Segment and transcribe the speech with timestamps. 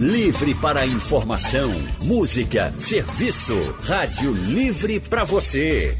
[0.00, 3.56] Livre para informação, música, serviço.
[3.82, 5.98] Rádio Livre para você.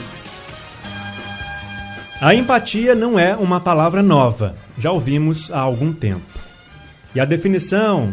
[2.20, 6.43] A empatia não é uma palavra nova, já ouvimos há algum tempo.
[7.14, 8.12] E a definição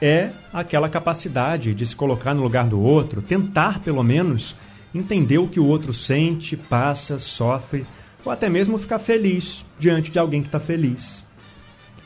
[0.00, 4.56] é aquela capacidade de se colocar no lugar do outro, tentar pelo menos
[4.94, 7.86] entender o que o outro sente, passa, sofre,
[8.24, 11.22] ou até mesmo ficar feliz diante de alguém que está feliz.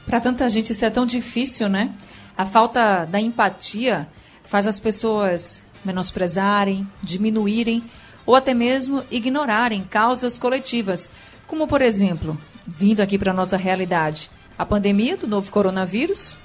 [0.04, 1.92] Para tanta gente isso é tão difícil, né?
[2.36, 4.08] A falta da empatia
[4.44, 7.82] faz as pessoas menosprezarem, diminuírem
[8.26, 11.08] ou até mesmo ignorarem causas coletivas,
[11.46, 16.36] como por exemplo, vindo aqui para nossa realidade, a pandemia do novo coronavírus,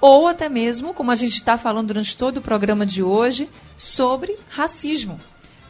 [0.00, 4.36] ou até mesmo, como a gente está falando durante todo o programa de hoje, sobre
[4.48, 5.20] racismo.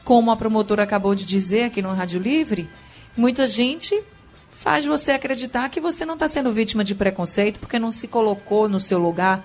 [0.05, 2.69] Como a promotora acabou de dizer aqui no Rádio Livre,
[3.17, 4.03] muita gente
[4.51, 8.69] faz você acreditar que você não está sendo vítima de preconceito porque não se colocou
[8.69, 9.45] no seu lugar,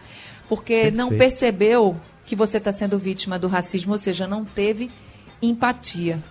[0.50, 0.98] porque Perfeito.
[0.98, 4.90] não percebeu que você está sendo vítima do racismo, ou seja, não teve
[5.42, 6.22] empatia.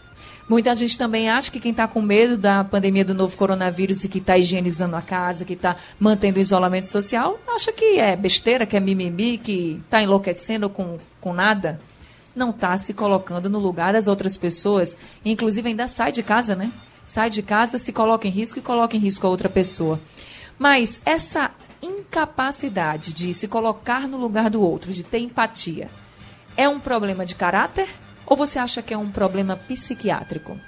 [0.48, 4.08] Muita gente também acha que quem está com medo da pandemia do novo coronavírus e
[4.08, 8.66] que está higienizando a casa, que está mantendo o isolamento social, acha que é besteira,
[8.66, 11.80] que é mimimi, que está enlouquecendo com, com nada.
[12.34, 14.96] Não está se colocando no lugar das outras pessoas.
[15.24, 16.72] Inclusive ainda sai de casa, né?
[17.04, 20.00] Sai de casa, se coloca em risco e coloca em risco a outra pessoa.
[20.58, 21.50] Mas essa
[21.82, 25.88] incapacidade de se colocar no lugar do outro, de ter empatia,
[26.56, 27.88] é um problema de caráter
[28.26, 30.58] ou você acha que é um problema psiquiátrico?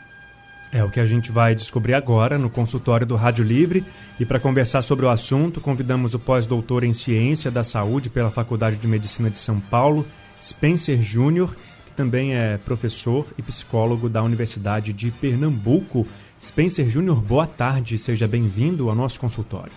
[0.75, 3.85] É o que a gente vai descobrir agora no consultório do Rádio Livre.
[4.19, 8.75] E para conversar sobre o assunto, convidamos o pós-doutor em Ciência da Saúde pela Faculdade
[8.75, 10.05] de Medicina de São Paulo,
[10.43, 11.55] Spencer Júnior,
[11.87, 16.09] que também é professor e psicólogo da Universidade de Pernambuco.
[16.43, 19.73] Spencer Júnior, boa tarde, seja bem-vindo ao nosso consultório.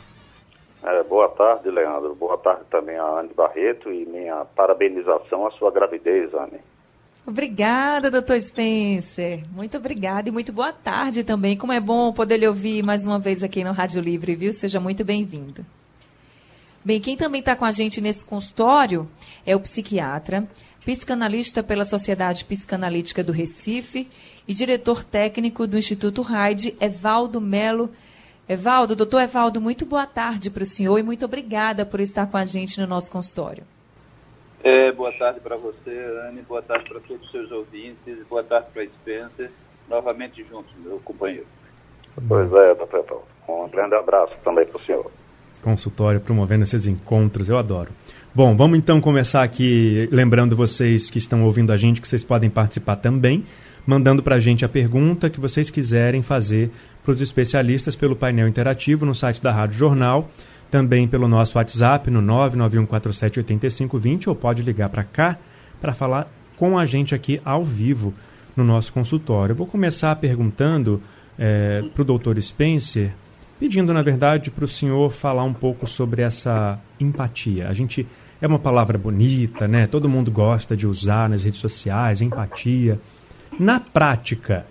[0.84, 2.16] É, boa tarde, Leandro.
[2.16, 6.59] Boa tarde também a Anne Barreto e minha parabenização à sua gravidez, Anne.
[7.27, 9.43] Obrigada, doutor Spencer.
[9.51, 11.57] Muito obrigada e muito boa tarde também.
[11.57, 14.53] Como é bom poder lhe ouvir mais uma vez aqui no Rádio Livre, viu?
[14.53, 15.65] Seja muito bem-vindo.
[16.85, 19.09] Bem, quem também está com a gente nesse consultório
[19.45, 20.47] é o psiquiatra,
[20.85, 24.07] psicanalista pela Sociedade Psicanalítica do Recife
[24.47, 27.91] e diretor técnico do Instituto Raide, Evaldo Melo.
[28.47, 32.38] Evaldo, doutor Evaldo, muito boa tarde para o senhor e muito obrigada por estar com
[32.38, 33.65] a gente no nosso consultório.
[34.63, 35.91] É, boa tarde para você,
[36.28, 39.51] Anne, boa tarde para todos os seus ouvintes, boa tarde para Spencer,
[39.88, 41.45] novamente juntos, meu companheiro.
[42.28, 43.23] Pois é, doutor.
[43.47, 45.12] Um grande abraço também para o senhor.
[45.62, 47.91] Consultório promovendo esses encontros, eu adoro.
[48.34, 52.50] Bom, vamos então começar aqui lembrando vocês que estão ouvindo a gente que vocês podem
[52.50, 53.44] participar também,
[53.85, 56.72] mandando para a gente a pergunta que vocês quiserem fazer
[57.03, 60.29] para os especialistas pelo painel interativo no site da Rádio Jornal
[60.69, 65.38] também pelo nosso WhatsApp no 991478520 ou pode ligar para cá
[65.79, 68.13] para falar com a gente aqui ao vivo
[68.55, 69.53] no nosso consultório.
[69.53, 71.01] Eu vou começar perguntando
[71.38, 73.13] é, para o doutor Spencer,
[73.59, 77.69] pedindo, na verdade, para o senhor falar um pouco sobre essa empatia.
[77.69, 78.07] A gente
[78.41, 79.88] é uma palavra bonita, né?
[79.88, 83.00] Todo mundo gosta de usar nas redes sociais, empatia.
[83.59, 84.66] Na prática,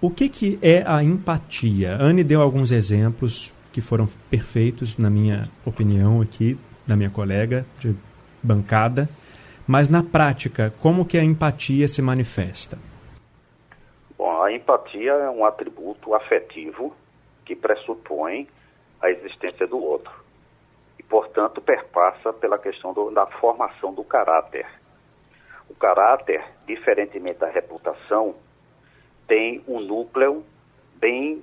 [0.00, 1.96] o que, que é a empatia?
[2.00, 7.94] Anne deu alguns exemplos que foram perfeitos, na minha opinião aqui, da minha colega de
[8.42, 9.08] bancada.
[9.68, 12.76] Mas na prática, como que a empatia se manifesta?
[14.18, 16.92] Bom, a empatia é um atributo afetivo
[17.44, 18.48] que pressupõe
[19.00, 20.12] a existência do outro.
[20.98, 24.66] E, portanto, perpassa pela questão do, da formação do caráter.
[25.70, 28.34] O caráter, diferentemente da reputação,
[29.28, 30.44] tem um núcleo
[31.00, 31.42] bem,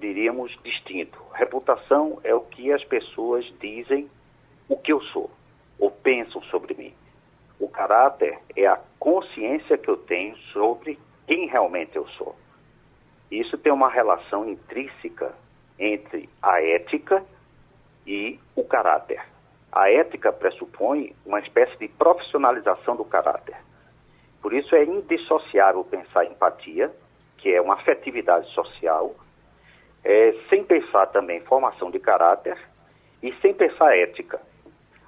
[0.00, 1.22] diríamos, distinto.
[1.32, 4.10] Reputação é o que as pessoas dizem
[4.68, 5.30] o que eu sou,
[5.78, 6.94] ou pensam sobre mim.
[7.58, 12.34] O caráter é a consciência que eu tenho sobre quem realmente eu sou.
[13.30, 15.34] Isso tem uma relação intrínseca
[15.78, 17.24] entre a ética
[18.06, 19.22] e o caráter.
[19.72, 23.56] A ética pressupõe uma espécie de profissionalização do caráter.
[24.40, 26.94] Por isso é indissociável pensar empatia
[27.46, 29.14] que é uma afetividade social,
[30.02, 32.58] é, sem pensar também formação de caráter
[33.22, 34.40] e sem pensar ética.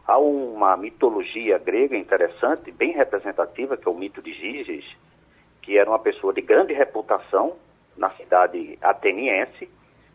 [0.07, 4.85] Há uma mitologia grega interessante, bem representativa, que é o mito de Giges,
[5.63, 7.57] que era uma pessoa de grande reputação
[7.97, 9.69] na cidade ateniense,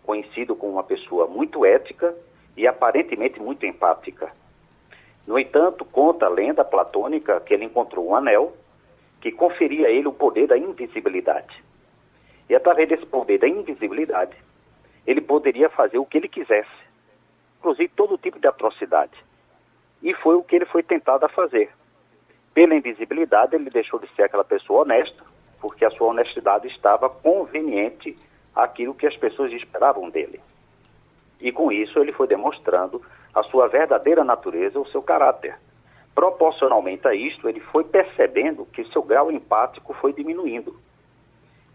[0.03, 2.15] conhecido como uma pessoa muito ética
[2.55, 4.31] e aparentemente muito empática.
[5.27, 8.53] No entanto, conta a lenda platônica que ele encontrou um anel
[9.19, 11.61] que conferia a ele o poder da invisibilidade.
[12.49, 14.35] E através desse poder da invisibilidade,
[15.05, 16.69] ele poderia fazer o que ele quisesse,
[17.59, 19.13] inclusive todo tipo de atrocidade.
[20.01, 21.71] E foi o que ele foi tentado a fazer.
[22.53, 25.23] Pela invisibilidade, ele deixou de ser aquela pessoa honesta,
[25.59, 28.17] porque a sua honestidade estava conveniente
[28.53, 30.39] àquilo que as pessoas esperavam dele.
[31.39, 33.01] E com isso ele foi demonstrando
[33.33, 35.57] a sua verdadeira natureza, o seu caráter.
[36.13, 40.77] Proporcionalmente a isto, ele foi percebendo que seu grau empático foi diminuindo.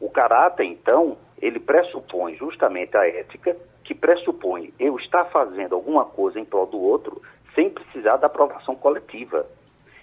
[0.00, 6.38] O caráter, então, ele pressupõe justamente a ética, que pressupõe eu estar fazendo alguma coisa
[6.38, 7.22] em prol do outro
[7.54, 9.46] sem precisar da aprovação coletiva.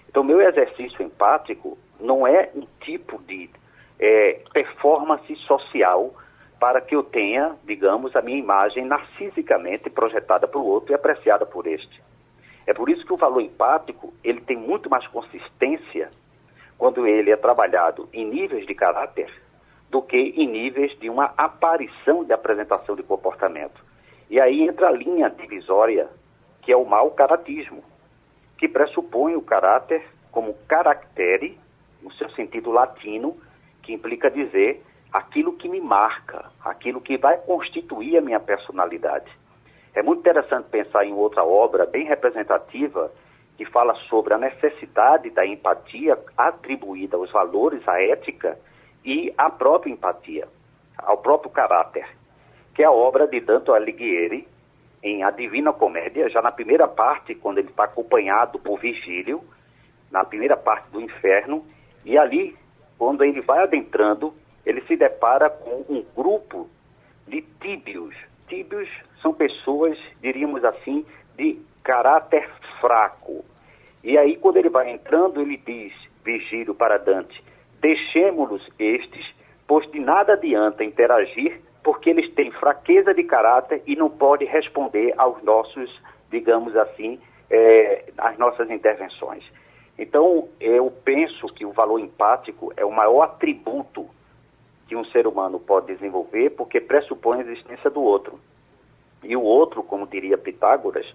[0.08, 3.48] Então, meu exercício empático não é um tipo de
[3.98, 6.14] é, performance social
[6.58, 11.46] para que eu tenha, digamos, a minha imagem narcisicamente projetada para o outro e apreciada
[11.46, 12.02] por este.
[12.66, 16.10] É por isso que o valor empático ele tem muito mais consistência
[16.76, 19.30] quando ele é trabalhado em níveis de caráter
[19.90, 23.84] do que em níveis de uma aparição de apresentação de comportamento.
[24.28, 26.08] E aí entra a linha divisória,
[26.62, 27.82] que é o mau caratismo,
[28.58, 31.58] que pressupõe o caráter como caractere,
[32.02, 33.36] no seu sentido latino,
[33.82, 39.30] que implica dizer aquilo que me marca, aquilo que vai constituir a minha personalidade.
[39.94, 43.10] É muito interessante pensar em outra obra bem representativa
[43.56, 48.58] que fala sobre a necessidade da empatia atribuída aos valores, à ética
[49.06, 50.48] e à própria empatia,
[50.98, 52.04] ao próprio caráter,
[52.74, 54.46] que é a obra de Dante Alighieri
[55.00, 59.44] em A Divina Comédia, já na primeira parte, quando ele está acompanhado por Vigílio,
[60.10, 61.64] na primeira parte do inferno,
[62.04, 62.56] e ali,
[62.98, 66.68] quando ele vai adentrando, ele se depara com um grupo
[67.28, 68.14] de tíbios.
[68.48, 68.88] Tíbios
[69.22, 71.06] são pessoas, diríamos assim,
[71.36, 72.48] de caráter
[72.80, 73.44] fraco.
[74.02, 75.92] E aí, quando ele vai entrando, ele diz,
[76.24, 77.42] Vigílio para Dante,
[77.86, 79.24] deixemos-los estes,
[79.64, 85.14] pois de nada adianta interagir, porque eles têm fraqueza de caráter e não podem responder
[85.16, 85.88] aos nossos,
[86.28, 89.44] digamos assim, é, às nossas intervenções.
[89.96, 94.04] Então, eu penso que o valor empático é o maior atributo
[94.88, 98.40] que um ser humano pode desenvolver porque pressupõe a existência do outro.
[99.22, 101.06] E o outro, como diria Pitágoras,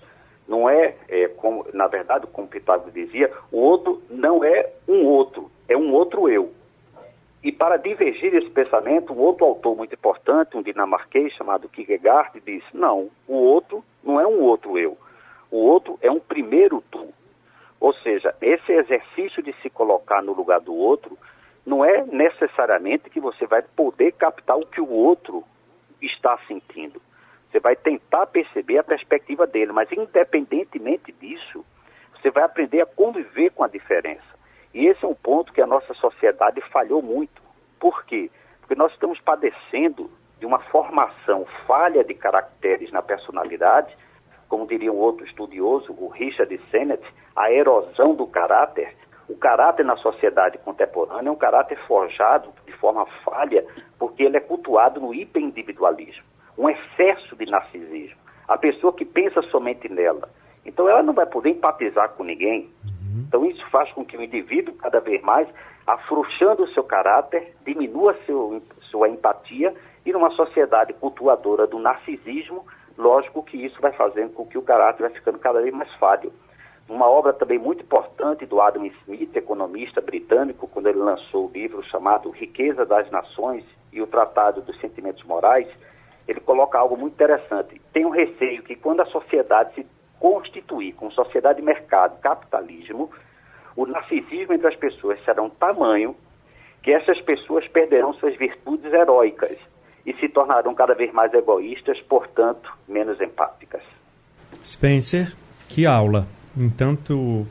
[0.47, 5.51] não é, é como, na verdade, como Pitágoras dizia, o outro não é um outro,
[5.67, 6.60] é um outro eu.
[7.43, 12.63] E para divergir esse pensamento, um outro autor muito importante, um dinamarquês chamado Kierkegaard, diz:
[12.73, 14.97] não, o outro não é um outro eu.
[15.49, 17.11] O outro é um primeiro tu.
[17.79, 21.17] Ou seja, esse exercício de se colocar no lugar do outro
[21.65, 25.43] não é necessariamente que você vai poder captar o que o outro
[25.99, 27.01] está sentindo.
[27.51, 31.65] Você vai tentar perceber a perspectiva dele, mas independentemente disso,
[32.15, 34.30] você vai aprender a conviver com a diferença.
[34.73, 37.41] E esse é um ponto que a nossa sociedade falhou muito.
[37.79, 38.29] Por quê?
[38.59, 40.09] Porque nós estamos padecendo
[40.39, 43.95] de uma formação falha de caracteres na personalidade,
[44.47, 47.03] como diria um outro estudioso, o Richard Sennett,
[47.35, 48.95] a erosão do caráter,
[49.29, 53.65] o caráter na sociedade contemporânea é um caráter forjado de forma falha,
[53.97, 56.25] porque ele é cultuado no hiperindividualismo,
[56.57, 58.17] um excesso de narcisismo.
[58.47, 60.29] A pessoa que pensa somente nela.
[60.65, 62.69] Então ela não vai poder empatizar com ninguém.
[63.11, 63.25] Uhum.
[63.27, 65.47] Então isso faz com que o indivíduo, cada vez mais,
[65.85, 69.73] afrouxando o seu caráter, diminua seu, sua empatia
[70.05, 72.65] e numa sociedade cultuadora do narcisismo,
[72.97, 76.31] lógico que isso vai fazendo com que o caráter vai ficando cada vez mais falho.
[76.89, 81.83] Uma obra também muito importante do Adam Smith, economista britânico, quando ele lançou o livro
[81.83, 83.63] chamado Riqueza das Nações
[83.93, 85.67] e o Tratado dos Sentimentos Morais,
[86.27, 87.79] ele coloca algo muito interessante.
[87.93, 89.87] Tem um receio que quando a sociedade se
[90.21, 93.09] constituir como sociedade de mercado, capitalismo,
[93.75, 96.15] o narcisismo entre as pessoas será um tamanho
[96.83, 99.57] que essas pessoas perderão suas virtudes heróicas
[100.05, 103.81] e se tornarão cada vez mais egoístas, portanto, menos empáticas.
[104.63, 105.35] Spencer,
[105.67, 106.27] que aula!
[106.57, 107.47] em tanto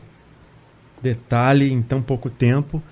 [1.00, 2.82] detalhe, em tão pouco tempo.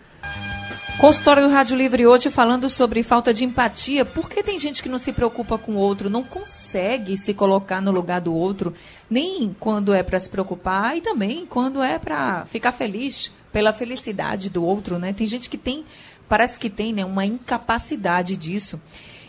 [0.98, 4.04] Consultório do Rádio Livre hoje falando sobre falta de empatia.
[4.04, 7.80] Por que tem gente que não se preocupa com o outro, não consegue se colocar
[7.80, 8.74] no lugar do outro,
[9.08, 14.50] nem quando é para se preocupar e também quando é para ficar feliz pela felicidade
[14.50, 15.12] do outro, né?
[15.12, 15.84] Tem gente que tem,
[16.28, 18.80] parece que tem, né, uma incapacidade disso.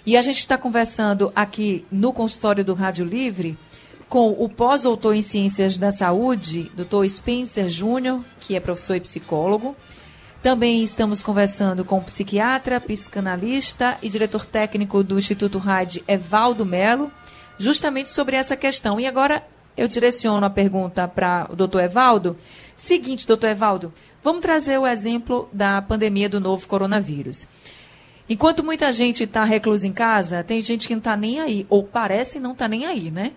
[0.04, 3.56] E a gente está conversando aqui no consultório do Rádio Livre
[4.10, 9.76] com o pós-doutor em Ciências da Saúde, doutor Spencer Júnior, que é professor e psicólogo.
[10.42, 17.12] Também estamos conversando com o psiquiatra, psicanalista e diretor técnico do Instituto RAD, Evaldo Melo,
[17.58, 18.98] justamente sobre essa questão.
[18.98, 22.38] E agora eu direciono a pergunta para o doutor Evaldo.
[22.74, 23.94] Seguinte, doutor Evaldo,
[24.24, 27.46] vamos trazer o exemplo da pandemia do novo coronavírus.
[28.30, 31.84] Enquanto muita gente está reclusa em casa, tem gente que não está nem aí, ou
[31.84, 33.34] parece não está nem aí, né?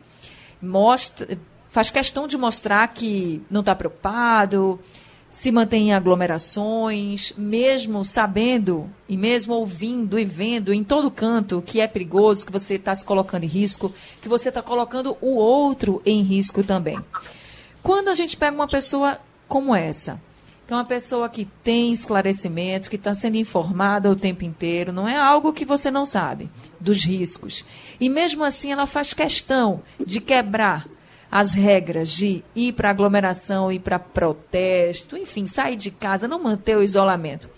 [0.61, 1.37] Mostra,
[1.69, 4.79] faz questão de mostrar que não está preocupado,
[5.33, 11.81] se mantém em aglomerações, mesmo sabendo e mesmo ouvindo e vendo em todo canto que
[11.81, 16.03] é perigoso, que você está se colocando em risco, que você está colocando o outro
[16.05, 17.01] em risco também.
[17.83, 20.21] Quando a gente pega uma pessoa como essa,
[20.67, 25.09] que é uma pessoa que tem esclarecimento, que está sendo informada o tempo inteiro, não
[25.09, 27.65] é algo que você não sabe dos riscos.
[27.99, 30.87] E mesmo assim ela faz questão de quebrar
[31.33, 36.77] as regras de ir para aglomeração, ir para protesto, enfim, sair de casa, não manter
[36.77, 37.49] o isolamento.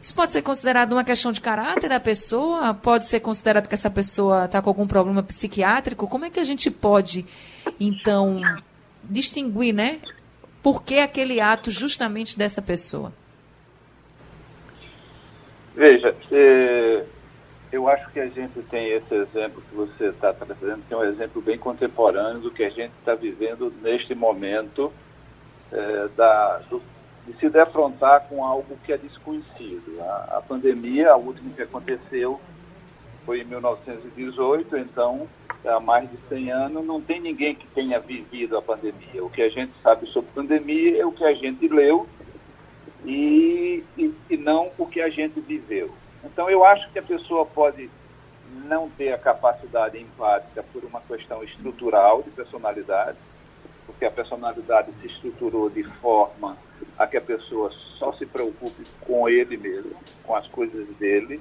[0.00, 2.72] Isso pode ser considerado uma questão de caráter da pessoa?
[2.72, 6.06] Pode ser considerado que essa pessoa está com algum problema psiquiátrico?
[6.06, 7.26] Como é que a gente pode,
[7.80, 8.40] então,
[9.02, 9.98] distinguir, né?
[10.62, 13.12] Por que aquele ato justamente dessa pessoa?
[15.74, 17.04] Veja, é,
[17.72, 21.04] eu acho que a gente tem esse exemplo que você está trazendo, que é um
[21.04, 24.92] exemplo bem contemporâneo do que a gente está vivendo neste momento
[25.70, 26.82] é, da, do,
[27.26, 30.00] de se defrontar com algo que é desconhecido.
[30.00, 32.40] A, a, pandemia, a última que aconteceu,
[33.24, 35.28] foi em 1918, então
[35.64, 39.22] há mais de 100 anos, não tem ninguém que tenha vivido a pandemia.
[39.22, 42.08] O que a gente sabe sobre pandemia é o que a gente leu
[43.04, 45.90] e, e, e não o que a gente viveu.
[46.24, 47.90] Então, eu acho que a pessoa pode
[48.66, 53.18] não ter a capacidade empática por uma questão estrutural de personalidade,
[53.86, 56.56] porque a personalidade se estruturou de forma
[56.98, 61.40] a que a pessoa só se preocupe com ele mesmo, com as coisas dele.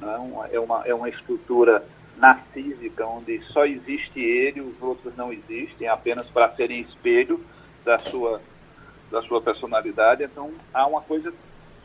[0.00, 0.44] Não?
[0.50, 1.84] É, uma, é uma estrutura
[2.16, 7.44] narcísica, onde só existe ele, os outros não existem, apenas para serem espelho
[7.84, 8.40] da sua,
[9.10, 10.24] da sua personalidade.
[10.24, 11.32] Então, há uma coisa,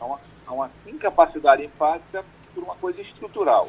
[0.00, 2.24] há uma a uma incapacidade empática
[2.54, 3.68] por uma coisa estrutural.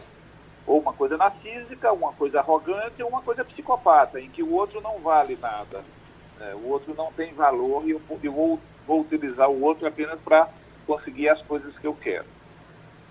[0.67, 4.82] Ou uma coisa narcísica, uma coisa arrogante, ou uma coisa psicopata, em que o outro
[4.82, 5.84] não vale nada.
[6.39, 10.20] É, o outro não tem valor e eu, eu vou, vou utilizar o outro apenas
[10.20, 10.50] para
[10.86, 12.25] conseguir as coisas que eu quero.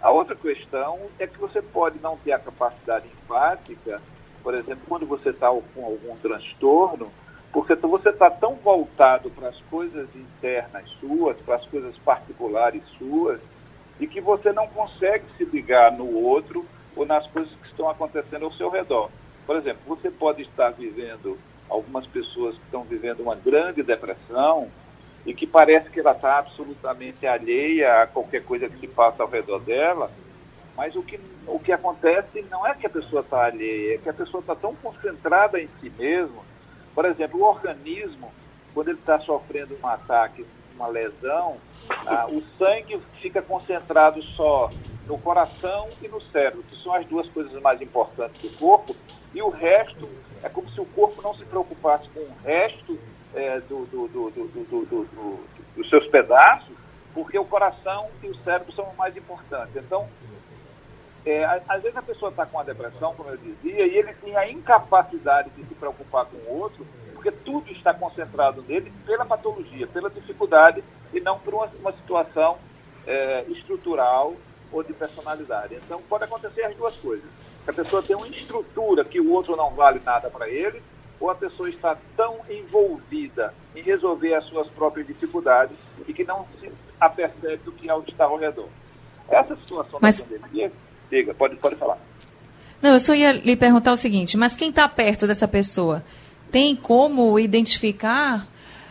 [0.00, 4.02] A outra questão é que você pode não ter a capacidade empática,
[4.42, 7.10] por exemplo, quando você está com algum transtorno,
[7.50, 13.40] porque você está tão voltado para as coisas internas suas, para as coisas particulares suas,
[13.98, 16.64] e que você não consegue se ligar no outro
[16.96, 19.10] ou nas coisas que estão acontecendo ao seu redor.
[19.46, 24.68] Por exemplo, você pode estar vivendo, algumas pessoas que estão vivendo uma grande depressão
[25.26, 29.28] e que parece que ela está absolutamente alheia a qualquer coisa que se passa ao
[29.28, 30.10] redor dela,
[30.76, 34.08] mas o que, o que acontece não é que a pessoa está alheia, é que
[34.08, 36.42] a pessoa está tão concentrada em si mesma.
[36.94, 38.32] Por exemplo, o organismo,
[38.72, 40.44] quando ele está sofrendo um ataque,
[40.74, 41.56] uma lesão,
[42.06, 44.70] ah, o sangue fica concentrado só
[45.06, 48.94] no coração e no cérebro, que são as duas coisas mais importantes do corpo,
[49.32, 50.08] e o resto
[50.42, 52.98] é como se o corpo não se preocupasse com o resto
[53.34, 55.40] é, do, do, do,
[55.76, 56.74] dos seus pedaços,
[57.12, 59.76] porque o coração e o cérebro são os mais importantes.
[59.76, 60.08] Então,
[61.24, 64.36] é, às vezes a pessoa está com a depressão, como eu dizia, e ele tem
[64.36, 66.86] a incapacidade de se preocupar com o outro,
[67.24, 72.58] porque tudo está concentrado nele pela patologia, pela dificuldade e não por uma, uma situação
[73.06, 74.34] é, estrutural
[74.70, 75.74] ou de personalidade.
[75.74, 77.24] Então, pode acontecer as duas coisas.
[77.66, 80.82] A pessoa tem uma estrutura que o outro não vale nada para ele,
[81.18, 85.76] ou a pessoa está tão envolvida em resolver as suas próprias dificuldades
[86.06, 88.68] e que não se apercebe do que está ao redor.
[89.30, 90.20] Essa situação mas...
[90.20, 90.70] da pandemia,
[91.10, 91.96] diga, pode, pode falar.
[92.82, 96.04] Não, eu só ia lhe perguntar o seguinte, mas quem está perto dessa pessoa
[96.54, 98.46] tem como identificar,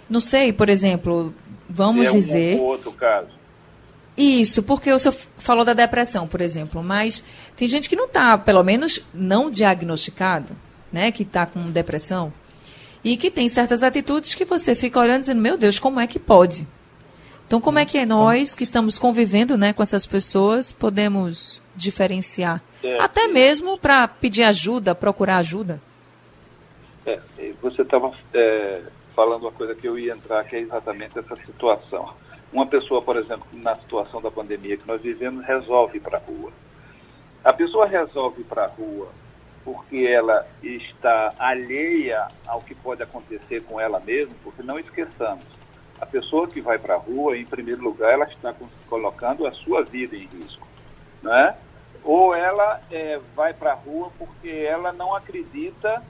[0.09, 1.33] não sei, por exemplo,
[1.69, 2.57] vamos é dizer.
[2.57, 3.29] Um outro caso.
[4.17, 7.23] Isso, porque o senhor falou da depressão, por exemplo, mas
[7.55, 10.53] tem gente que não está, pelo menos não diagnosticado,
[10.91, 12.33] né, que está com depressão,
[13.01, 16.19] e que tem certas atitudes que você fica olhando dizendo, meu Deus, como é que
[16.19, 16.67] pode?
[17.47, 22.61] Então, como é que é nós que estamos convivendo né, com essas pessoas podemos diferenciar?
[22.83, 25.81] É, Até mesmo para pedir ajuda, procurar ajuda.
[27.05, 27.19] É,
[27.63, 28.81] você estava é,
[29.15, 32.13] falando uma coisa que eu ia entrar, que é exatamente essa situação.
[32.51, 36.21] Uma pessoa, por exemplo, na situação da pandemia que nós vivemos, resolve ir para a
[36.21, 36.51] rua.
[37.43, 39.07] A pessoa resolve ir para a rua
[39.63, 45.45] porque ela está alheia ao que pode acontecer com ela mesma, porque não esqueçamos,
[46.01, 48.53] a pessoa que vai para a rua, em primeiro lugar, ela está
[48.89, 50.67] colocando a sua vida em risco,
[51.21, 51.55] né?
[52.03, 56.03] Ou ela é, vai para a rua porque ela não acredita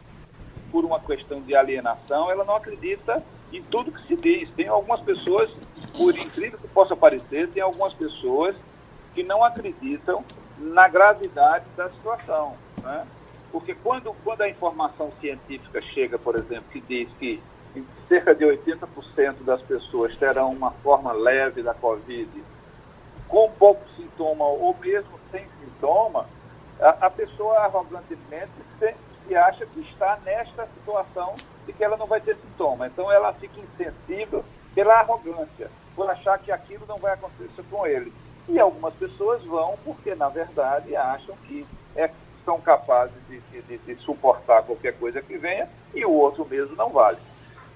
[0.74, 4.50] por uma questão de alienação, ela não acredita em tudo que se diz.
[4.56, 5.52] Tem algumas pessoas,
[5.96, 8.56] por incrível que possa parecer, tem algumas pessoas
[9.14, 10.26] que não acreditam
[10.58, 12.56] na gravidade da situação.
[12.82, 13.06] Né?
[13.52, 17.40] Porque quando, quando a informação científica chega, por exemplo, que diz que
[18.10, 22.30] cerca de 80% das pessoas terão uma forma leve da Covid,
[23.28, 26.26] com pouco sintoma ou mesmo sem sintoma,
[26.80, 28.52] a, a pessoa arrogantemente
[29.28, 31.36] se acha que está nesta situação
[31.68, 32.88] e que ela não vai ter sintoma.
[32.88, 38.12] Então ela fica insensível pela arrogância, por achar que aquilo não vai acontecer com ele.
[38.48, 41.66] E algumas pessoas vão porque, na verdade, acham que
[41.96, 42.10] é,
[42.44, 46.90] são capazes de, de, de suportar qualquer coisa que venha e o outro mesmo não
[46.90, 47.18] vale.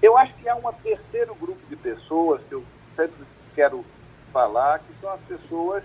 [0.01, 2.63] Eu acho que há um terceiro grupo de pessoas que eu
[2.95, 3.25] sempre
[3.55, 3.83] quero
[4.31, 5.83] falar, que são as pessoas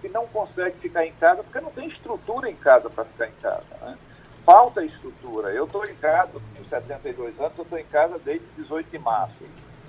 [0.00, 3.34] que não conseguem ficar em casa porque não tem estrutura em casa para ficar em
[3.40, 3.64] casa.
[3.80, 3.96] Né?
[4.44, 5.50] Falta estrutura.
[5.50, 9.34] Eu estou em casa, tenho 72 anos, eu estou em casa desde 18 de março.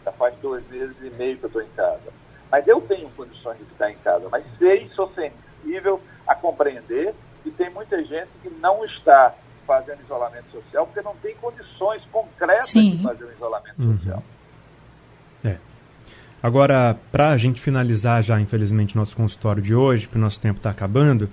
[0.04, 2.14] Já faz dois meses e meio que eu estou em casa.
[2.52, 7.52] Mas eu tenho condições de ficar em casa, mas sei, sou sensível a compreender que
[7.52, 9.34] tem muita gente que não está
[9.66, 12.98] fazendo isolamento social porque não tem condições concretas Sim.
[12.98, 13.98] de fazer um isolamento uhum.
[13.98, 14.24] social.
[15.44, 15.58] É.
[16.42, 20.58] Agora, para a gente finalizar já, infelizmente, nosso consultório de hoje, que o nosso tempo
[20.58, 21.30] está acabando,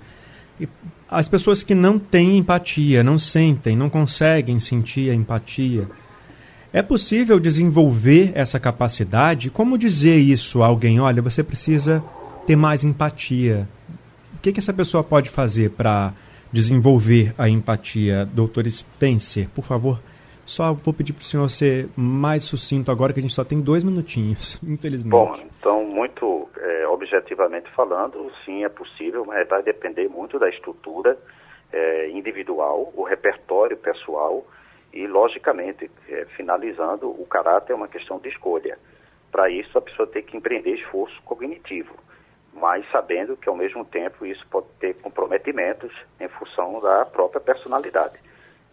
[1.09, 5.87] as pessoas que não têm empatia, não sentem, não conseguem sentir a empatia,
[6.71, 9.51] é possível desenvolver essa capacidade?
[9.51, 10.99] Como dizer isso a alguém?
[10.99, 12.03] Olha, você precisa
[12.47, 13.67] ter mais empatia.
[14.33, 16.13] O que, que essa pessoa pode fazer para
[16.51, 18.27] desenvolver a empatia?
[18.33, 19.99] Doutor Spencer, por favor,
[20.45, 23.61] só vou pedir para o senhor ser mais sucinto agora, que a gente só tem
[23.61, 25.11] dois minutinhos, infelizmente.
[25.11, 31.17] Bom, então, muito é, objetivamente falando, sim, é possível, mas vai depender muito da estrutura
[31.71, 34.43] é, individual, o repertório pessoal
[34.91, 38.77] e, logicamente, é, finalizando, o caráter é uma questão de escolha.
[39.31, 41.95] Para isso, a pessoa tem que empreender esforço cognitivo,
[42.53, 48.19] mas sabendo que, ao mesmo tempo, isso pode ter comprometimentos em função da própria personalidade.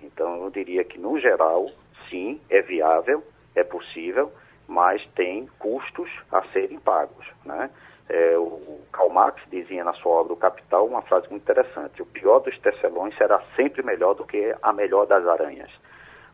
[0.02, 1.70] Então, eu diria que, no geral,
[2.08, 3.22] sim, é viável,
[3.54, 4.32] é possível,
[4.70, 7.26] mas tem custos a serem pagos.
[7.44, 7.68] Né?
[8.08, 12.06] É, o Karl Marx dizia na sua obra O Capital uma frase muito interessante: o
[12.06, 15.70] pior dos tecelões será sempre melhor do que a melhor das aranhas.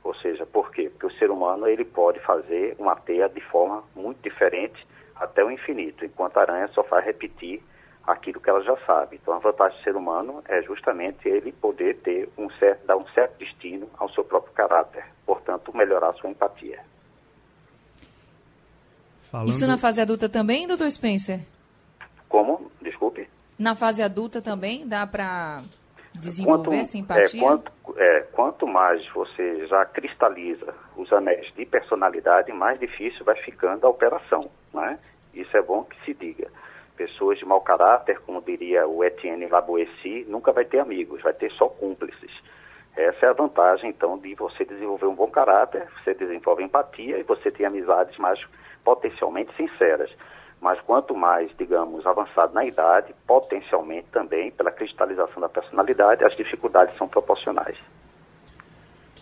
[0.04, 0.90] Ou seja, por quê?
[0.90, 5.50] Porque o ser humano ele pode fazer uma teia de forma muito diferente até o
[5.50, 7.62] infinito, enquanto a aranha só faz repetir
[8.06, 9.16] aquilo que ela já sabe.
[9.16, 13.06] Então a vantagem do ser humano é justamente ele poder ter um certo, dar um
[13.08, 16.80] certo destino ao seu próprio caráter, portanto melhorar sua empatia.
[19.36, 19.50] Falando...
[19.50, 21.40] Isso na fase adulta também, doutor Spencer?
[22.26, 22.70] Como?
[22.80, 23.28] Desculpe.
[23.58, 25.62] Na fase adulta também dá para
[26.14, 27.42] desenvolver quanto, essa empatia?
[27.42, 33.36] É, quanto, é, quanto mais você já cristaliza os anéis de personalidade, mais difícil vai
[33.42, 34.48] ficando a operação.
[34.72, 34.98] Né?
[35.34, 36.48] Isso é bom que se diga.
[36.96, 41.52] Pessoas de mau caráter, como diria o Etienne Laboissy, nunca vai ter amigos, vai ter
[41.52, 42.15] só cúmplices.
[42.96, 47.22] Essa é a vantagem, então, de você desenvolver um bom caráter, você desenvolve empatia e
[47.22, 48.40] você tem amizades mais
[48.82, 50.10] potencialmente sinceras.
[50.60, 56.96] Mas quanto mais, digamos, avançado na idade, potencialmente também, pela cristalização da personalidade, as dificuldades
[56.96, 57.76] são proporcionais.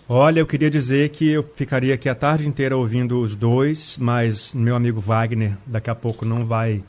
[0.08, 4.54] Olha, eu queria dizer que eu ficaria aqui a tarde inteira ouvindo os dois, mas
[4.54, 6.84] meu amigo Wagner daqui a pouco não vai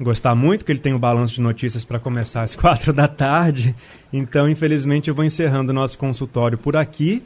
[0.00, 3.06] gostar muito, que ele tem o um balanço de notícias para começar às quatro da
[3.06, 3.74] tarde.
[4.12, 7.22] Então, infelizmente, eu vou encerrando o nosso consultório por aqui,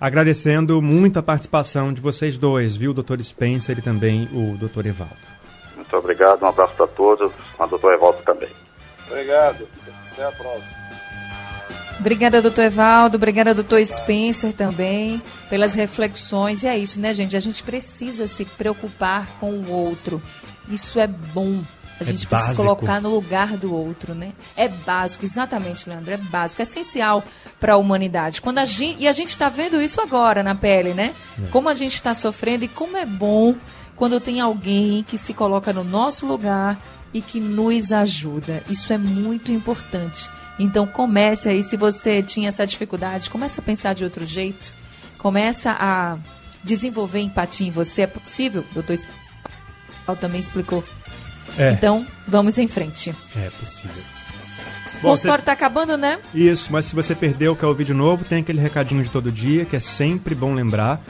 [0.00, 5.16] agradecendo muito a participação de vocês dois, viu, doutor Spencer e também o doutor Evaldo.
[5.74, 8.50] Muito obrigado, um abraço para todos, a doutora Evaldo também.
[9.08, 9.66] Obrigado,
[10.12, 10.82] até a próxima.
[11.98, 13.16] Obrigada, doutor Evaldo.
[13.16, 16.64] Obrigada, doutor Spencer também, pelas reflexões.
[16.64, 17.36] E é isso, né, gente?
[17.36, 20.20] A gente precisa se preocupar com o outro.
[20.68, 21.62] Isso é bom.
[22.02, 24.32] A é gente precisa se colocar no lugar do outro, né?
[24.56, 26.12] É básico, exatamente, Leandro.
[26.12, 27.22] É básico, é essencial
[27.60, 28.40] para a humanidade.
[28.40, 31.14] Quando a gente, e a gente está vendo isso agora na pele, né?
[31.42, 31.48] É.
[31.48, 33.54] Como a gente está sofrendo e como é bom
[33.96, 36.78] quando tem alguém que se coloca no nosso lugar
[37.14, 38.62] e que nos ajuda.
[38.68, 40.30] Isso é muito importante.
[40.58, 44.74] Então comece aí, se você tinha essa dificuldade, comece a pensar de outro jeito.
[45.18, 46.18] Começa a
[46.62, 48.02] desenvolver empatia em você.
[48.02, 48.98] É possível, doutor
[50.20, 50.84] também explicou.
[51.58, 51.72] É.
[51.72, 53.14] Então, vamos em frente.
[53.36, 54.02] É possível.
[54.98, 56.18] o consultório está acabando, né?
[56.34, 59.64] Isso, mas se você perdeu, quer ouvir de novo, tem aquele recadinho de todo dia,
[59.64, 61.00] que é sempre bom lembrar.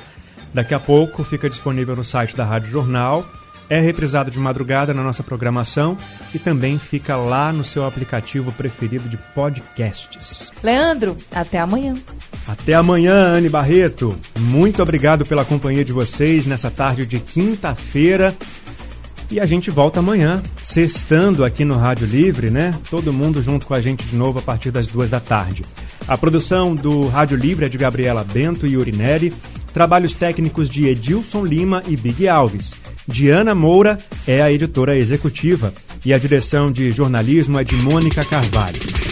[0.53, 3.27] Daqui a pouco fica disponível no site da Rádio Jornal
[3.73, 5.97] é reprisado de madrugada na nossa programação
[6.35, 10.53] e também fica lá no seu aplicativo preferido de podcasts.
[10.63, 11.95] Leandro, até amanhã.
[12.47, 14.15] Até amanhã, Anne Barreto.
[14.39, 18.35] Muito obrigado pela companhia de vocês nessa tarde de quinta-feira.
[19.33, 22.79] E a gente volta amanhã, sextando aqui no Rádio Livre, né?
[22.91, 25.63] Todo mundo junto com a gente de novo a partir das duas da tarde.
[26.07, 29.33] A produção do Rádio Livre é de Gabriela Bento e Urinelli.
[29.73, 32.75] Trabalhos técnicos de Edilson Lima e Big Alves.
[33.09, 35.73] Diana Moura é a editora executiva
[36.05, 39.12] e a direção de jornalismo é de Mônica Carvalho.